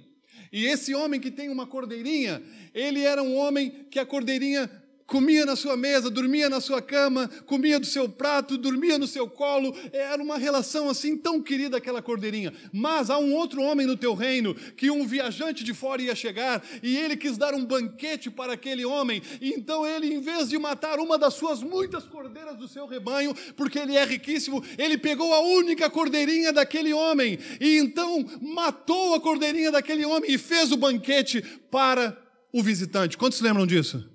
[0.52, 4.70] e esse homem que tem uma cordeirinha, ele era um homem que a cordeirinha
[5.12, 9.28] comia na sua mesa, dormia na sua cama, comia do seu prato, dormia no seu
[9.28, 9.76] colo.
[9.92, 12.54] Era uma relação assim tão querida aquela cordeirinha.
[12.72, 16.64] Mas há um outro homem no teu reino que um viajante de fora ia chegar
[16.82, 19.22] e ele quis dar um banquete para aquele homem.
[19.42, 23.80] Então ele, em vez de matar uma das suas muitas cordeiras do seu rebanho, porque
[23.80, 29.74] ele é riquíssimo, ele pegou a única cordeirinha daquele homem e então matou a cordeirinha
[29.74, 32.18] daquele homem e fez o banquete para
[32.54, 33.18] o visitante.
[33.18, 34.11] Quantos lembram disso?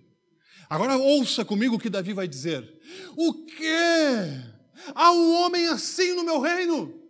[0.68, 2.80] Agora ouça comigo o que Davi vai dizer.
[3.16, 3.76] O quê?
[4.94, 7.02] Há um homem assim no meu reino?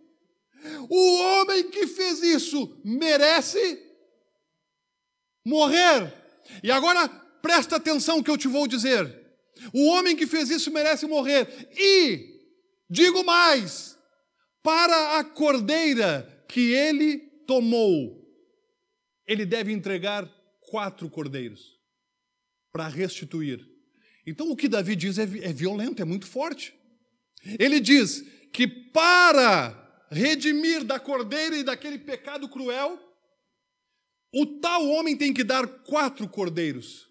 [0.89, 3.81] O homem que fez isso merece
[5.45, 6.13] morrer.
[6.63, 7.07] E agora
[7.41, 9.25] presta atenção que eu te vou dizer.
[9.73, 11.69] O homem que fez isso merece morrer.
[11.75, 12.39] E,
[12.89, 13.97] digo mais,
[14.61, 17.17] para a cordeira que ele
[17.47, 18.23] tomou,
[19.25, 20.29] ele deve entregar
[20.69, 21.76] quatro cordeiros
[22.77, 23.67] para restituir.
[24.23, 26.75] Então o que Davi diz é, é violento, é muito forte.
[27.57, 32.99] Ele diz que para redimir da cordeira e daquele pecado cruel,
[34.31, 37.09] o tal homem tem que dar quatro cordeiros,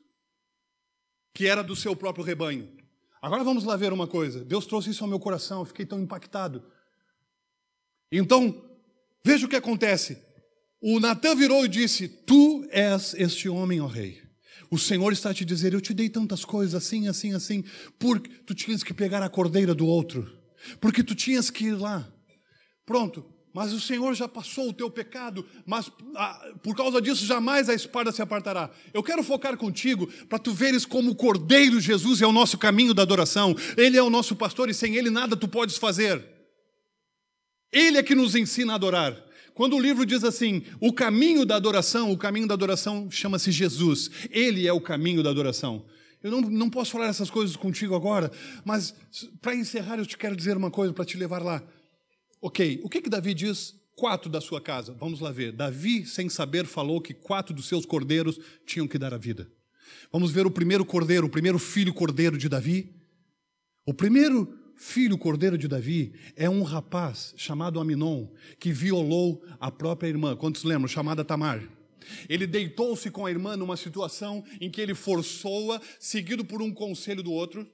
[1.35, 2.73] que era do seu próprio rebanho.
[3.21, 4.45] Agora vamos lá ver uma coisa.
[4.45, 6.65] Deus trouxe isso ao meu coração, eu fiquei tão impactado.
[8.13, 8.65] Então,
[9.25, 10.17] veja o que acontece.
[10.81, 14.26] O Natan virou e disse: Tu és este homem, ó rei.
[14.71, 17.65] O Senhor está te dizer: Eu te dei tantas coisas assim, assim, assim,
[17.99, 20.31] porque tu tinhas que pegar a cordeira do outro,
[20.81, 22.07] porque tu tinhas que ir lá.
[22.85, 23.25] Pronto,
[23.57, 27.75] mas o Senhor já passou o teu pecado, mas ah, por causa disso jamais a
[27.75, 28.71] espada se apartará.
[28.93, 32.93] Eu quero focar contigo para tu veres como o Cordeiro Jesus é o nosso caminho
[32.93, 33.57] da adoração.
[33.77, 36.23] Ele é o nosso pastor e sem ele nada tu podes fazer.
[37.73, 39.26] Ele é que nos ensina a adorar.
[39.57, 44.11] Quando o livro diz assim, o caminho da adoração, o caminho da adoração chama-se Jesus.
[44.31, 45.87] Ele é o caminho da adoração.
[46.23, 48.31] Eu não, não posso falar essas coisas contigo agora,
[48.67, 48.95] mas
[49.41, 51.63] para encerrar eu te quero dizer uma coisa para te levar lá.
[52.39, 53.75] Ok, o que, que Davi diz?
[53.95, 54.93] Quatro da sua casa.
[54.93, 55.53] Vamos lá ver.
[55.53, 59.51] Davi, sem saber, falou que quatro dos seus cordeiros tinham que dar a vida.
[60.13, 62.95] Vamos ver o primeiro cordeiro, o primeiro filho cordeiro de Davi.
[63.87, 68.29] O primeiro filho cordeiro de Davi é um rapaz chamado Aminon
[68.61, 70.37] que violou a própria irmã.
[70.37, 70.87] Quantos lembram?
[70.87, 71.63] Chamada Tamar.
[72.29, 77.23] Ele deitou-se com a irmã numa situação em que ele forçou-a, seguido por um conselho
[77.23, 77.67] do outro.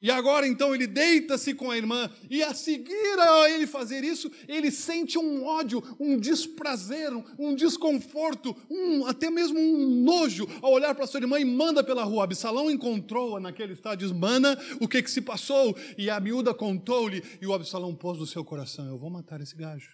[0.00, 4.30] E agora então ele deita-se com a irmã, e a seguir a ele fazer isso,
[4.46, 10.94] ele sente um ódio, um desprazer, um desconforto, um, até mesmo um nojo ao olhar
[10.94, 12.24] para sua irmã e manda pela rua.
[12.24, 15.76] Absalão encontrou-a naquele estado, diz: Mana, o que, que se passou?
[15.96, 19.56] E a miúda contou-lhe, e o Absalão pôs no seu coração: Eu vou matar esse
[19.56, 19.90] gajo.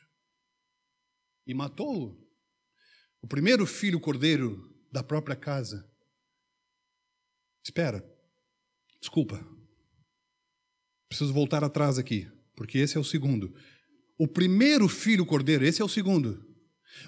[1.47, 2.23] E matou-o.
[3.23, 5.91] O primeiro filho cordeiro da própria casa.
[7.65, 8.05] Espera,
[9.01, 9.54] desculpa,
[11.15, 13.55] Preciso voltar atrás aqui, porque esse é o segundo.
[14.19, 16.45] O primeiro filho cordeiro, esse é o segundo.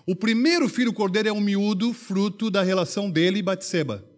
[0.06, 4.08] O primeiro filho cordeiro é um miúdo fruto da relação dele e Batseba.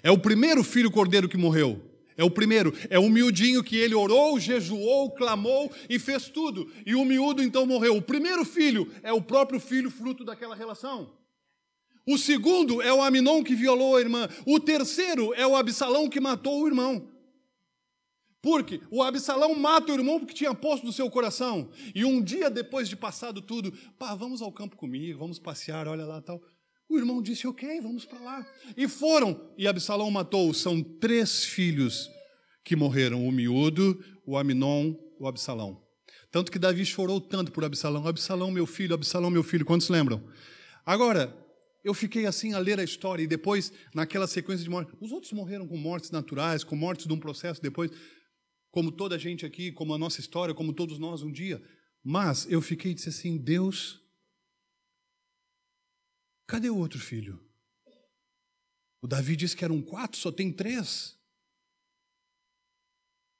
[0.00, 1.82] É o primeiro filho cordeiro que morreu.
[2.16, 6.70] É o primeiro, é o miudinho que ele orou, jejuou, clamou e fez tudo.
[6.86, 7.96] E o miúdo então morreu.
[7.96, 11.12] O primeiro filho é o próprio filho fruto daquela relação.
[12.06, 14.28] O segundo é o Aminon que violou a irmã.
[14.46, 17.11] O terceiro é o Absalão que matou o irmão.
[18.42, 21.70] Porque o Absalão mata o irmão porque tinha posto no seu coração.
[21.94, 26.04] E um dia depois de passado tudo, pá, vamos ao campo comigo, vamos passear, olha
[26.04, 26.42] lá tal.
[26.88, 28.46] O irmão disse, ok, vamos para lá.
[28.76, 30.52] E foram, e Absalão matou.
[30.52, 32.10] São três filhos
[32.64, 35.80] que morreram: o miúdo, o Aminon, o Absalão.
[36.30, 38.06] Tanto que Davi chorou tanto por Absalão.
[38.06, 39.64] Absalão, meu filho, Absalão, meu filho.
[39.64, 40.22] Quantos lembram?
[40.84, 41.34] Agora,
[41.84, 45.32] eu fiquei assim a ler a história e depois, naquela sequência de mortes, os outros
[45.32, 47.90] morreram com mortes naturais, com mortes de um processo depois
[48.72, 51.62] como toda a gente aqui, como a nossa história, como todos nós um dia.
[52.02, 54.02] Mas eu fiquei e disse assim: Deus,
[56.48, 57.38] cadê o outro filho?
[59.00, 61.18] O Davi disse que eram quatro, só tem três.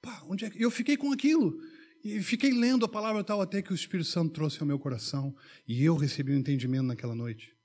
[0.03, 0.63] Pá, onde é que...
[0.63, 1.61] Eu fiquei com aquilo.
[2.05, 5.35] E fiquei lendo a palavra tal até que o Espírito Santo trouxe ao meu coração
[5.67, 7.57] e eu recebi um entendimento naquela noite.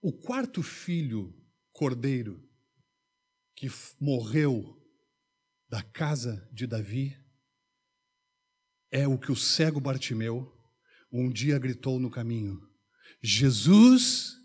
[0.00, 1.32] O quarto filho,
[1.70, 2.44] cordeiro,
[3.54, 3.68] que
[4.00, 4.81] morreu
[5.72, 7.16] da casa de Davi
[8.90, 10.54] é o que o cego Bartimeu
[11.10, 12.60] um dia gritou no caminho:
[13.22, 14.36] Jesus,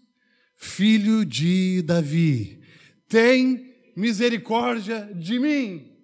[0.55, 2.63] filho de Davi,
[3.09, 5.96] tem misericórdia de mim.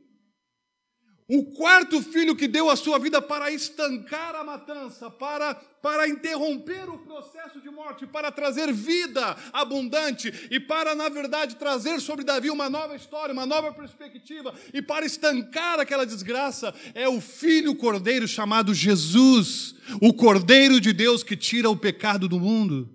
[1.27, 6.89] O quarto filho que deu a sua vida para estancar a matança, para, para interromper
[6.89, 12.49] o processo de morte, para trazer vida abundante e para, na verdade, trazer sobre Davi
[12.49, 18.27] uma nova história, uma nova perspectiva e para estancar aquela desgraça, é o filho cordeiro
[18.27, 22.89] chamado Jesus, o cordeiro de Deus que tira o pecado do mundo.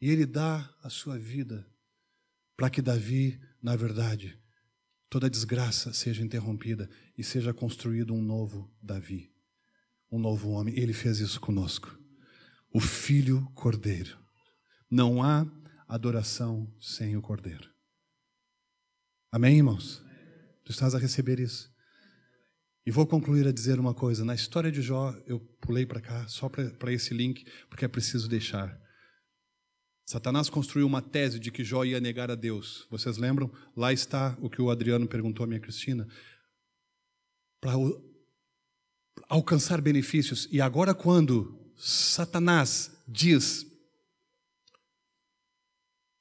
[0.00, 1.66] E ele dá a sua vida
[2.56, 4.38] para que Davi, na verdade,
[5.16, 9.32] toda desgraça seja interrompida e seja construído um novo Davi,
[10.12, 10.78] um novo homem.
[10.78, 11.98] Ele fez isso conosco.
[12.70, 14.18] O Filho Cordeiro.
[14.90, 15.50] Não há
[15.88, 17.66] adoração sem o Cordeiro.
[19.32, 20.04] Amém, irmãos?
[20.66, 21.74] Tu estás a receber isso.
[22.84, 24.22] E vou concluir a dizer uma coisa.
[24.22, 28.28] Na história de Jó, eu pulei para cá, só para esse link, porque é preciso
[28.28, 28.78] deixar.
[30.06, 32.86] Satanás construiu uma tese de que Jó ia negar a Deus.
[32.88, 33.50] Vocês lembram?
[33.76, 36.06] Lá está o que o Adriano perguntou à minha Cristina.
[37.60, 37.72] Para
[39.28, 40.48] alcançar benefícios.
[40.52, 43.66] E agora, quando Satanás diz: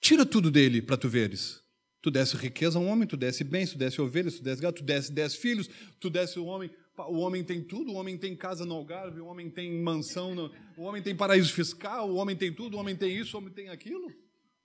[0.01, 1.63] Tira tudo dele para tu veres.
[2.01, 4.77] Tu desse riqueza a um homem, tu desse bens, tu desse ovelhas, tu desse gato,
[4.77, 5.69] tu desse dez filhos,
[5.99, 9.25] tu desse o homem o homem tem tudo, o homem tem casa no Algarve, o
[9.25, 12.95] homem tem mansão, no, o homem tem paraíso fiscal, o homem tem tudo, o homem
[12.95, 14.13] tem isso, o homem tem aquilo.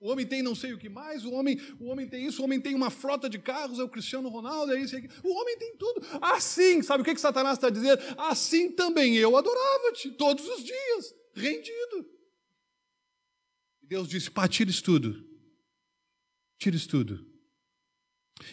[0.01, 2.45] O homem tem não sei o que mais, o homem, o homem tem isso, o
[2.47, 5.13] homem tem uma frota de carros, é o Cristiano Ronaldo, é isso, é aquilo.
[5.23, 6.01] O homem tem tudo.
[6.23, 8.01] Assim, sabe o que, que Satanás está dizendo?
[8.17, 12.09] Assim também eu adorava-te todos os dias, rendido.
[13.83, 15.23] E Deus disse: pá, tira isso tudo.
[16.57, 17.27] Tira isso tudo.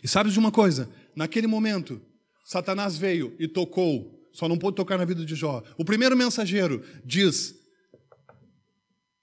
[0.03, 0.93] E sabes de uma coisa?
[1.15, 2.01] Naquele momento,
[2.47, 5.61] Satanás veio e tocou, só não pôde tocar na vida de Jó.
[5.77, 7.53] O primeiro mensageiro diz: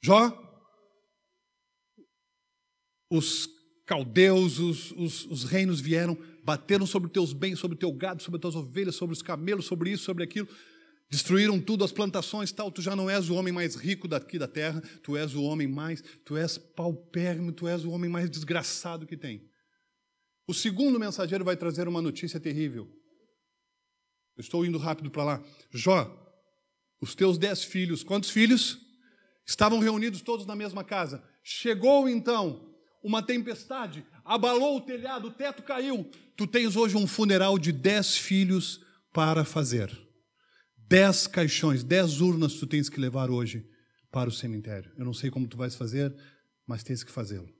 [0.03, 0.31] Jó,
[3.09, 3.49] os
[3.87, 8.55] caldeus, os, os, os, reinos vieram, bateram sobre teus bens, sobre teu gado, sobre tuas
[8.55, 10.47] ovelhas, sobre os camelos, sobre isso, sobre aquilo,
[11.09, 12.71] destruíram tudo, as plantações, tal.
[12.71, 15.67] Tu já não és o homem mais rico daqui da terra, tu és o homem
[15.67, 19.49] mais, tu és paupérrimo, tu és o homem mais desgraçado que tem.
[20.47, 22.87] O segundo mensageiro vai trazer uma notícia terrível.
[24.37, 25.45] Estou indo rápido para lá.
[25.71, 26.11] Jó,
[27.01, 28.79] os teus dez filhos, quantos filhos?
[29.47, 31.23] Estavam reunidos todos na mesma casa.
[31.43, 36.11] Chegou então uma tempestade, abalou o telhado, o teto caiu.
[36.37, 38.81] Tu tens hoje um funeral de dez filhos
[39.13, 39.91] para fazer.
[40.77, 43.69] Dez caixões, dez urnas tu tens que levar hoje
[44.11, 44.91] para o cemitério.
[44.97, 46.15] Eu não sei como tu vais fazer,
[46.67, 47.53] mas tens que fazê-lo.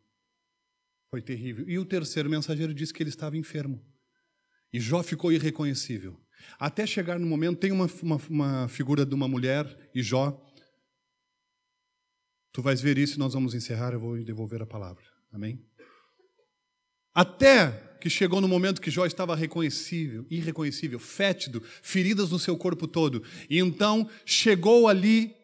[1.11, 1.69] Foi terrível.
[1.69, 3.85] E o terceiro mensageiro disse que ele estava enfermo.
[4.73, 6.19] E Jó ficou irreconhecível.
[6.59, 10.41] Até chegar no momento, tem uma, uma, uma figura de uma mulher e Jó.
[12.53, 15.05] Tu vais ver isso e nós vamos encerrar, eu vou devolver a palavra.
[15.33, 15.65] Amém?
[17.13, 22.87] Até que chegou no momento que Jó estava reconhecível, irreconhecível, fétido, feridas no seu corpo
[22.87, 23.23] todo.
[23.49, 25.35] E então chegou ali.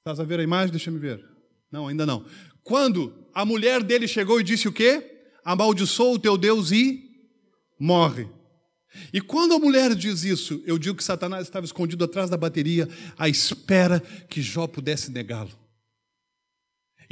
[0.00, 0.72] Estás a ver a imagem?
[0.72, 1.24] Deixa me ver.
[1.70, 2.26] Não, ainda não.
[2.62, 5.22] Quando a mulher dele chegou e disse o quê?
[5.44, 7.02] Amaldiçoou o teu Deus e
[7.80, 8.28] morre.
[9.12, 12.88] E quando a mulher diz isso, eu digo que Satanás estava escondido atrás da bateria,
[13.16, 15.61] à espera que Jó pudesse negá-lo.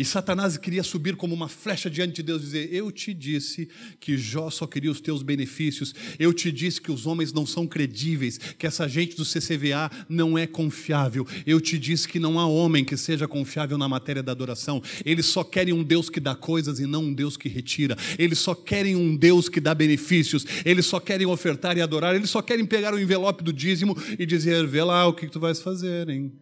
[0.00, 3.68] E Satanás queria subir como uma flecha diante de Deus e dizer: Eu te disse
[4.00, 5.94] que Jó só queria os teus benefícios.
[6.18, 10.38] Eu te disse que os homens não são credíveis, que essa gente do CCVA não
[10.38, 11.26] é confiável.
[11.44, 14.82] Eu te disse que não há homem que seja confiável na matéria da adoração.
[15.04, 17.94] Eles só querem um Deus que dá coisas e não um Deus que retira.
[18.18, 20.46] Eles só querem um Deus que dá benefícios.
[20.64, 22.16] Eles só querem ofertar e adorar.
[22.16, 25.38] Eles só querem pegar o envelope do dízimo e dizer: Vê lá o que tu
[25.38, 26.32] vais fazer, hein?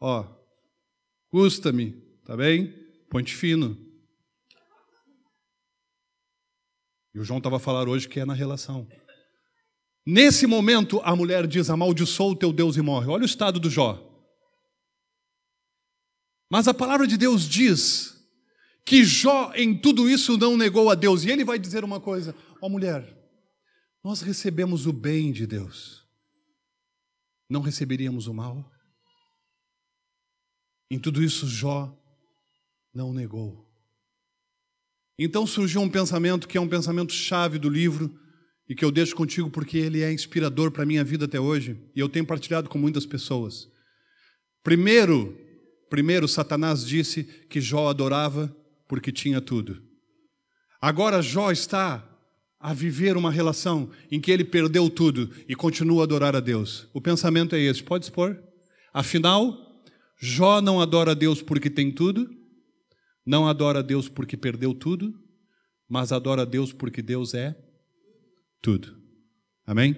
[0.00, 0.26] Ó,
[1.30, 1.94] custa-me,
[2.26, 2.79] tá bem?
[3.10, 3.76] Ponte fino.
[7.12, 8.86] E o João estava a falar hoje que é na relação.
[10.06, 13.08] Nesse momento, a mulher diz: Amaldiçoa o teu Deus e morre.
[13.08, 14.06] Olha o estado do Jó.
[16.48, 18.16] Mas a palavra de Deus diz
[18.86, 21.24] que Jó, em tudo isso, não negou a Deus.
[21.24, 22.32] E ele vai dizer uma coisa:
[22.62, 23.12] Ó oh, mulher,
[24.04, 26.06] nós recebemos o bem de Deus,
[27.48, 28.70] não receberíamos o mal?
[30.88, 31.99] Em tudo isso, Jó
[32.94, 33.68] não negou.
[35.18, 38.18] Então surgiu um pensamento que é um pensamento chave do livro
[38.68, 41.76] e que eu deixo contigo porque ele é inspirador para a minha vida até hoje
[41.94, 43.68] e eu tenho partilhado com muitas pessoas.
[44.62, 45.36] Primeiro,
[45.90, 48.54] primeiro Satanás disse que Jó adorava
[48.88, 49.82] porque tinha tudo.
[50.80, 52.06] Agora Jó está
[52.58, 56.86] a viver uma relação em que ele perdeu tudo e continua a adorar a Deus.
[56.92, 58.38] O pensamento é esse, pode expor?
[58.92, 59.82] Afinal,
[60.18, 62.39] Jó não adora a Deus porque tem tudo,
[63.30, 65.16] não adora Deus porque perdeu tudo,
[65.88, 67.56] mas adora Deus porque Deus é
[68.60, 69.00] tudo.
[69.64, 69.94] Amém?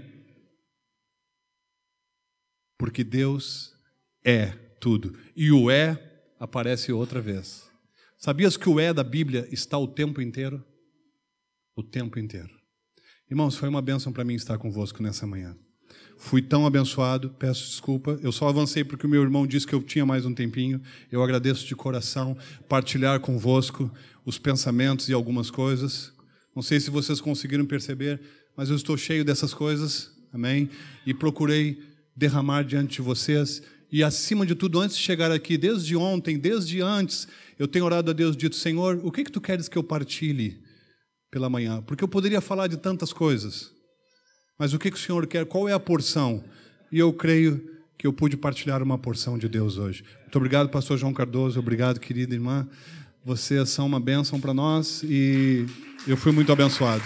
[2.76, 3.74] Porque Deus
[4.22, 5.18] é tudo.
[5.34, 7.66] E o é aparece outra vez.
[8.18, 10.62] Sabias que o é da Bíblia está o tempo inteiro?
[11.74, 12.54] O tempo inteiro.
[13.30, 15.56] Irmãos, foi uma bênção para mim estar convosco nessa manhã.
[16.24, 18.16] Fui tão abençoado, peço desculpa.
[18.22, 20.80] Eu só avancei porque o meu irmão disse que eu tinha mais um tempinho.
[21.10, 23.90] Eu agradeço de coração partilhar convosco
[24.24, 26.12] os pensamentos e algumas coisas.
[26.54, 28.20] Não sei se vocês conseguiram perceber,
[28.56, 30.70] mas eu estou cheio dessas coisas, amém?
[31.04, 31.82] E procurei
[32.16, 33.60] derramar diante de vocês.
[33.90, 37.26] E acima de tudo, antes de chegar aqui, desde ontem, desde antes,
[37.58, 40.62] eu tenho orado a Deus, dito: Senhor, o que que tu queres que eu partilhe
[41.32, 41.82] pela manhã?
[41.82, 43.72] Porque eu poderia falar de tantas coisas,
[44.62, 45.44] mas o que que o Senhor quer?
[45.44, 46.44] Qual é a porção?
[46.92, 50.04] E eu creio que eu pude partilhar uma porção de Deus hoje.
[50.20, 51.58] Muito obrigado, Pastor João Cardoso.
[51.58, 52.68] Obrigado, querida irmã.
[53.24, 55.66] Vocês são uma bênção para nós e
[56.06, 57.02] eu fui muito abençoado.